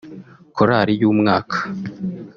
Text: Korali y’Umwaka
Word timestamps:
Korali 0.55 0.93
y’Umwaka 1.01 1.57